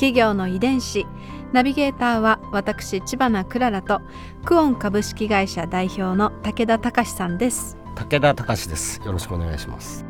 [0.00, 1.06] 企業の遺伝子。
[1.52, 4.00] ナビゲーターは私千葉なクララと
[4.46, 7.76] クオン株式会社代表の武田隆さんです。
[7.96, 8.98] 武田隆です。
[9.04, 10.06] よろしくお願いします。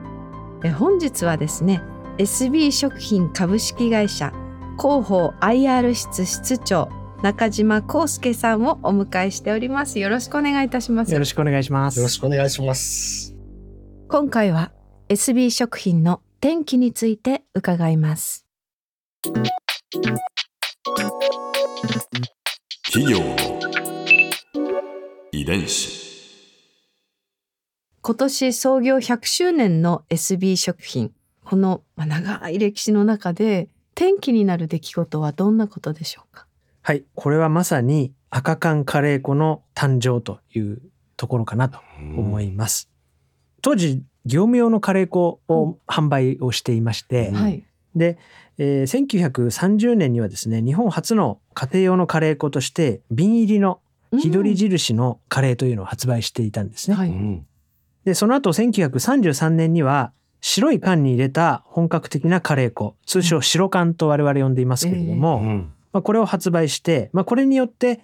[0.63, 1.83] え本日はですね
[2.19, 4.33] SB 食品株式会社
[4.79, 6.89] 広報 IR 室室長
[7.23, 9.99] 中島康介さんをお迎えしております。
[9.99, 11.13] よろしくお願いいたします。
[11.13, 11.99] よろしくお願いします。
[11.99, 13.35] よろしくお願いします。
[14.07, 14.71] 今回は
[15.09, 18.47] SB 食品の天気について伺います
[22.93, 23.37] 企業の
[25.33, 25.99] 遺伝子。
[28.01, 31.11] 今年創業100周年の SB 食品。
[31.45, 36.47] このまあ長い歴史の中で転機になる出来事はどんなことでしょうか？
[36.83, 40.81] はい、これはまさに赤缶カレー粉の誕生という
[41.17, 42.89] ところかなと思います。
[43.61, 48.19] 当時業務用のカレー粉を販売をしていまして、はいで、
[48.59, 53.81] えー1930年にはですね日本初の家庭用のカレー粉として瓶入りの
[54.19, 56.97] 日取り印のカレーというのを発売していたんですね。
[56.97, 57.09] はい。
[57.09, 57.47] うん。
[58.05, 65.73] でその後1933年には白い缶に入れた本格的なカレー粉通称白缶と我々呼んでいますけれども、うん。
[65.93, 68.01] まあ、これを発売して、まあ、これによって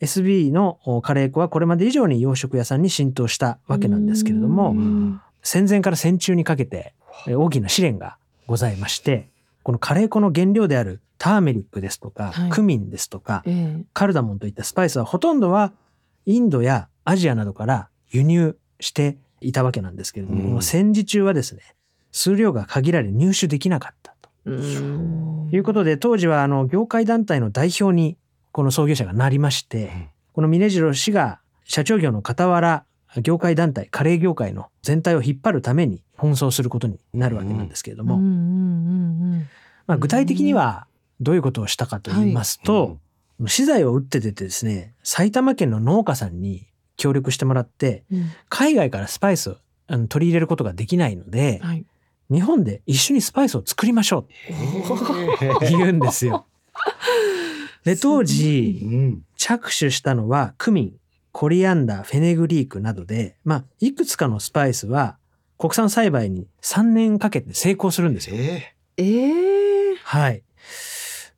[0.00, 5.20] SB のおカレー粉はこれまで以上に洋食屋さんに浸透したわけなんですけれどうもん。
[5.42, 6.94] 戦前から戦中にかけて
[7.26, 8.16] え大きな試練が
[8.50, 9.28] ございまして
[9.62, 12.50] このカレー粉の原料であるターメリックですとか、はい。
[12.50, 13.84] クミンですとかええ。
[13.92, 15.72] カルダモンといったスパイスはほとんどは
[16.26, 20.62] インドやアジアなどから輸入していたわけなんですけれども、うん。
[20.62, 21.62] 戦時中はですね
[22.10, 24.30] 数量が限られ入手できなかったと。
[24.46, 25.50] うん。
[25.52, 28.16] いうことで当時はあの業界団体の代表に
[28.50, 32.84] この創業者がなりまして、この峰次氏が社長業の傍ら
[33.18, 38.18] 業界団体カレー業界の全体を引っ張るために奔走することになるわけなんですけれども、
[39.86, 40.86] まあ、具体的には
[41.20, 42.98] どういうことをしたかと言いますと、
[43.46, 46.66] 資材を打って出てですね埼玉県の農家さんに
[46.96, 48.30] 協力してもらってうん。
[48.48, 49.56] 海外からスパイスを
[49.86, 51.84] あの取り入れることができないのではい。
[52.30, 54.22] 日本で一緒にスパイスを作りましょう。
[54.22, 56.46] っ て言うんですよ。
[57.84, 59.22] で当時うん。
[59.36, 60.92] 着手したのはクミン
[61.32, 65.16] コリアンダーフェネグリークなどで、まあ、いくつかのスパイスは
[65.58, 68.36] 国産栽培に3年かけて成功するんですよ。
[68.36, 70.42] えええはい。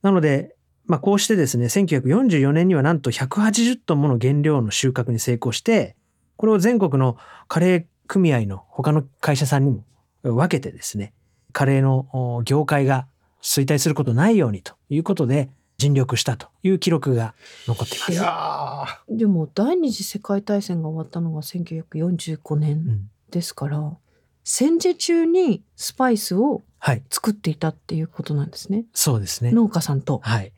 [0.03, 0.55] なので、
[0.87, 5.97] まあ、こうしてですね、1944年にはなんと180トンもの原料の収穫に成功して、
[6.37, 7.17] これを全国の
[7.49, 9.85] カレー組合の他の会社さんにも
[10.23, 11.13] 分けてですね、
[11.53, 13.07] カレーのお業界が
[13.43, 15.51] 衰退することないようにということで
[15.83, 17.35] 尽力したという記録が
[17.67, 18.13] 残っています。
[18.13, 23.11] やでも第二次世界大戦が終わったのが1945う年ん。
[23.31, 23.97] ですから、
[24.45, 28.85] 戦時中にスパイスをはい、作っていたっていうことなんですね。
[28.93, 29.53] そうですね。
[29.53, 30.21] 農家さんと。
[30.23, 30.53] はい。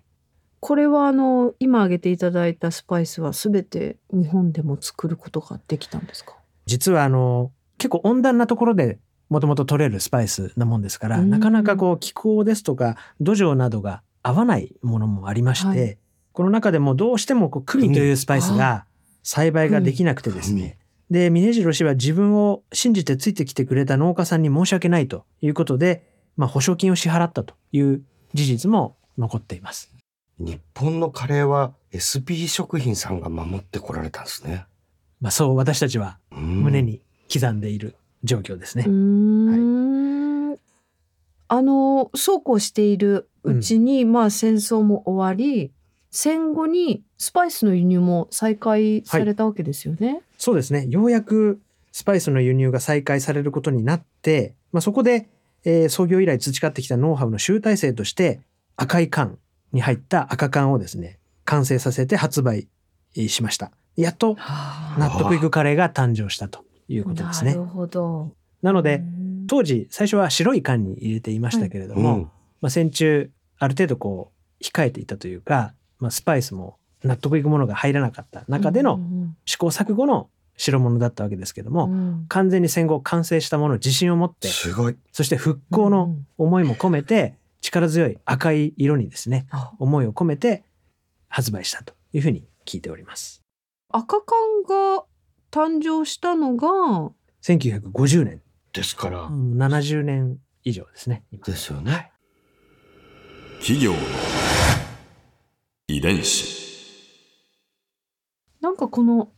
[0.60, 6.36] これはあの今挙げていただいたスパイスはすべて日本でも作ることができたんですか？
[6.66, 8.98] 実はあの、結構温暖なところで
[9.28, 11.28] もともと取れるスパイスなもんですから、うん。
[11.30, 15.98] なかなかこう気候ですとか土壌などが合わないものもありまして、はい
[16.34, 18.86] この中でもどうしてもこうクミンというスパイスが
[19.22, 26.04] 栽培ができなくてですね、で、峰次郎氏は自分を信じてついてきてくれた農家さんに申し訳ないということで、
[26.36, 28.02] まあ保証金を支払ったという
[28.34, 29.94] 事実も残っています。
[30.40, 34.66] 日本のカレーは SB 食品さんが守ってこられたんですね。
[35.20, 37.00] まあそう私たちは胸胸に
[37.32, 38.84] 刻んでいる状況ですね。
[41.48, 45.72] あのそうこうしているうちに、まあ戦争も終わり
[46.10, 50.22] 戦後にスパイスの輸入も再開されたわけですよね。
[50.38, 50.86] そうですね。
[50.88, 51.60] ようやく
[51.90, 55.28] スパイスの輸入が再開されることになって、まあ、そこで、
[55.64, 58.40] えー創業以来培ってきたノウハウの集大成として
[58.76, 59.38] 赤い缶
[59.72, 62.68] に入った赤缶をですね、完成させて発売
[63.28, 63.72] しました。
[63.96, 67.64] やっとはあ納得いくカレーが誕生したということですねなる。
[67.66, 68.32] ほど。
[68.62, 72.22] なので、うん当時最初は白い缶に入れていましたけれども、うん。
[72.60, 82.26] まあ、戦中ある程度こう控えていたというか、まあ、スパイスも納得いくものが入らなかった中でのうん試行錯誤の代物だったわけですけども、うん。
[82.28, 84.96] 完全に戦後完成したものを自信を持ってすごい。
[85.12, 89.72] そして復興の思いも込めて力力強い赤い色にですねあ。
[89.78, 90.64] 思いを込めて
[91.28, 93.42] 発売したというふうに聞いております。
[93.88, 94.62] 赤缶
[94.96, 95.04] が
[95.50, 97.12] 誕生したのが
[97.42, 98.42] 1950年、
[98.74, 101.44] ですから、うん70年以上ですね今。
[101.46, 102.10] ですよね。
[103.60, 103.98] 企業の
[105.86, 106.62] 遺伝子。
[108.60, 109.30] なんかこの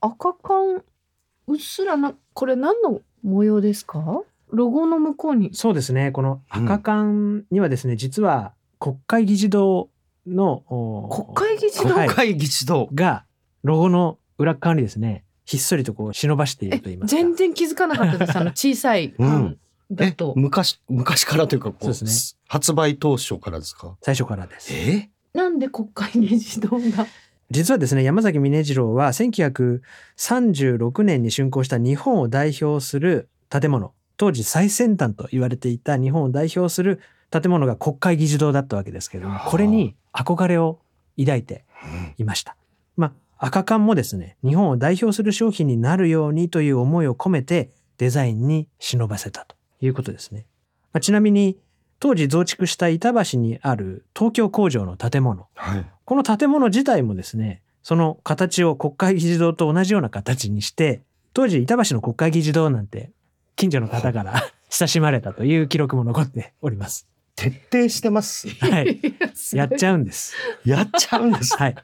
[0.00, 0.82] 赤缶
[1.48, 4.22] うっすらなこれ何の模様ですか？
[4.50, 5.52] ロゴの向こうに。
[5.52, 6.12] そうですね。
[6.12, 9.90] この赤缶にはですね、実は国会議事堂
[10.26, 12.08] のお国会議事堂、はい。
[12.08, 12.88] 国会議事堂。
[12.94, 13.24] が
[13.64, 17.22] ロゴの裏側にですねひっそりとこう忍ばしていると言いえますか。
[17.22, 18.36] 全然気づかなかったです。
[18.38, 19.56] あの小さい缶
[19.90, 23.96] だえと、、昔、昔からというか、こう、そうです発売当初からですか？
[24.02, 24.72] 最初からです。
[24.74, 25.08] え？
[25.32, 27.06] なんで国会議事堂が？
[27.50, 33.92] 実はですね山崎峰次郎は1936年に竣工した日本を代表する建物。
[34.16, 37.00] 当時最先端と言われていた日本を代表する
[37.30, 39.50] 建物が国会議事堂だったわけですけれどもはあ。
[39.50, 40.80] これに憧れを
[41.18, 41.64] 抱いて
[42.18, 42.56] いました。
[42.96, 50.46] まあ赤缶もですね日本を代表する商品になるようにという思いを込めてデザインに忍ばせたということですね。
[50.92, 51.58] まあ、ちなみに
[51.98, 55.86] 当時増築した板橋にある東京工場の建物はい。
[56.04, 61.02] この建物自体もですね、その形を国会議事堂と同じような形にして、
[61.32, 63.10] 当時板橋の国会議事堂なんて
[63.56, 67.08] 近所の方から 親しまれたという記録も残っております。
[67.34, 68.48] 徹底してます。
[68.48, 69.00] はい。
[69.52, 70.34] やっちゃゃうんです。
[70.64, 71.56] やっちゃうんです。
[71.56, 71.74] はい。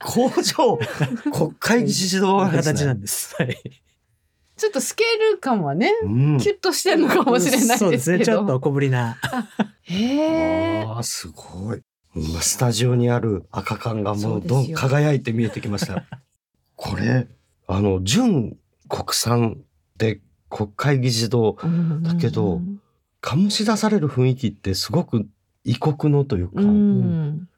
[0.00, 0.78] 工場、
[1.32, 2.74] 国会議事堂なんですね。
[2.74, 3.34] 形なんです。
[3.38, 3.56] はい。
[4.56, 6.38] ちょっとスケール感はねうん。
[6.38, 8.24] キュッとしてるのかもしれないですけどそうですね。
[8.24, 9.18] ちょっと小ぶりな。
[9.82, 11.82] へえああ、すごい。
[12.14, 16.04] 今、スタジオにある赤缶がもそうどん輝いて見えてきました。
[16.74, 17.28] これ、
[17.66, 18.56] あの、純
[18.88, 19.58] 国産
[19.98, 21.58] で国会議事堂、
[22.02, 22.62] だけど
[23.20, 25.26] 醸し出される雰囲気ってすごく
[25.64, 27.48] 異国のというか、うん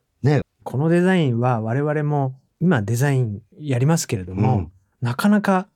[0.71, 5.69] このデザインは我々も今デザインやりますけれども、うんなかなか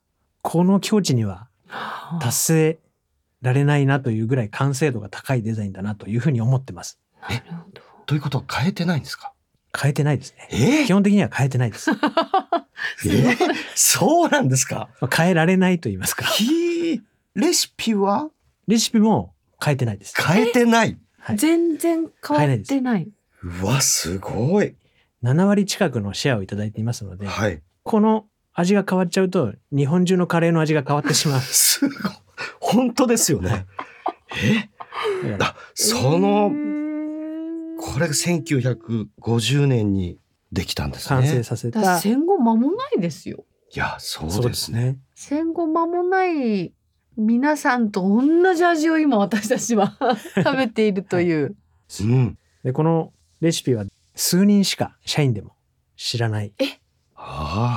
[0.42, 1.46] この境地には
[2.20, 2.78] 達成
[3.40, 6.98] られないなというぐらい完成度が高いデザインだなというふうに思ってます。
[7.22, 9.32] なるほどということは変えてないんですか？
[9.80, 10.48] 変えてないですね。
[10.82, 11.90] え基本的には変えてないです。
[11.92, 11.96] ま
[13.06, 13.36] え
[13.76, 14.88] そうなんですか？
[15.00, 16.24] あ変えられないと言いますか。
[16.26, 17.00] ひ
[17.34, 18.28] レシピは？
[18.66, 19.32] レシピも
[19.64, 20.14] 変えてないです。
[20.20, 20.98] 変えてない。
[21.20, 23.08] はい全然変わってない
[23.44, 24.74] うわ、すごい。
[25.22, 27.62] 7割近くのシェアをいただいていますので、はい。
[27.82, 31.40] この味が変わっちゃうと日本中のカレーの味が変わってしまう。
[31.40, 31.98] すごい。
[32.60, 33.66] 本当ですよね。
[34.42, 34.68] え？
[35.40, 36.50] あ、その、
[37.80, 40.18] これが1950年に
[40.52, 41.20] できたんですね。
[41.20, 41.98] 完成させた。
[41.98, 43.44] 戦後間もないですよ
[43.74, 44.48] いや、そうでね。
[44.48, 44.98] ですすね。
[45.14, 46.72] 戦後間もない
[47.16, 49.96] 皆さんと同じ味を今私たちは
[50.36, 51.56] 食べているという。
[52.00, 52.38] うん。
[52.64, 53.84] で、このレシピは
[54.24, 55.56] 数人しか社員でも
[55.96, 56.52] 知らない。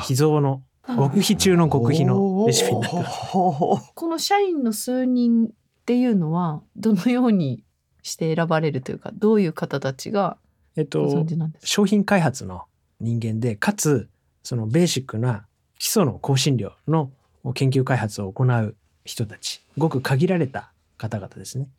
[0.03, 3.31] 秘蔵の極秘中の極秘のレシピになってます。
[3.33, 5.50] この社員の数人っ
[5.88, 7.63] ていうのはどのように
[8.03, 10.38] して選ばれるというかどういう方たちが
[10.75, 12.65] えっと、知なんですか、商品開発の
[13.00, 14.07] 人間で、かつ、
[14.44, 15.48] そのベーシックな
[15.80, 17.09] 基礎の香辛料の
[17.56, 21.69] 研究開発を行う人たち、ごく限られた方々ですね。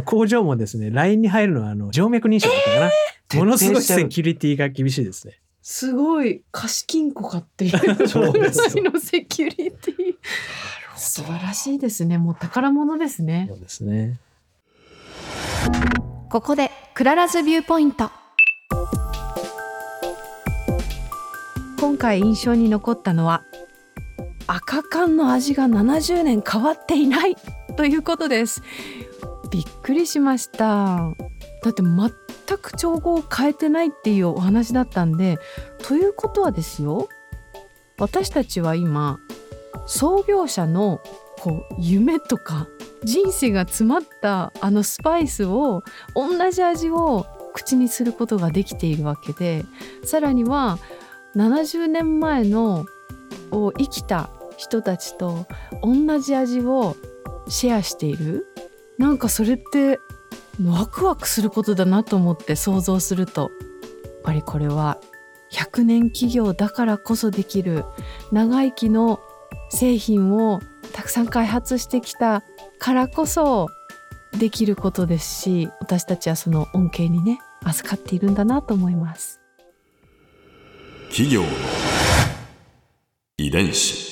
[0.00, 3.44] 工場もですね、ラインに入るのはあの静脈認証だったかな。
[3.44, 5.40] ものすごいセキュリティが厳しいですね。
[5.60, 6.42] すごい。
[6.50, 7.66] 貸金庫かって。
[7.66, 10.16] いうそうですぐらいのセキュリティ
[10.96, 12.16] 素晴らしいですね。
[12.16, 13.46] もう宝物ですね。
[13.50, 14.18] そうですね。
[16.30, 18.10] ここで Clara's Viewpoint。
[21.82, 23.42] 今回印象に残ったのは
[24.46, 27.36] 赤缶の味が70年変わっていない
[27.76, 28.62] ということです
[29.52, 31.14] びっくりしました。
[31.62, 35.38] だって全く調合を変えてないっていうお話だったんで
[35.78, 37.08] ということはですよ
[37.98, 39.20] 私たちは今
[39.86, 41.00] 創業者の
[41.40, 42.68] こう夢とか
[43.04, 45.82] 人生が詰まったあのスパイスを
[46.14, 49.64] 同じ味を口にすることができているわけで
[50.04, 50.78] さらには
[51.36, 52.86] 70年前の
[53.50, 55.46] を生きた人たちと
[55.82, 56.96] 同じ味を
[57.48, 58.51] シェアしている。
[59.02, 59.98] なんかそれって
[60.64, 63.50] ワクワクすることだなと思って想像すると
[64.04, 65.00] やっぱりこれは
[65.50, 67.84] 100年企業だからこそできる
[68.30, 69.18] 長生きの
[69.70, 70.60] 製品を
[70.92, 72.44] たくさん開発してきた
[72.78, 73.66] からこそ
[74.38, 79.40] できることですし私たちはその恩恵にね預かっているんだなと思います。
[81.08, 81.42] 企業
[83.36, 84.11] 遺伝子。